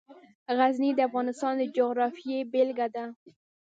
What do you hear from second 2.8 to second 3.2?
ده.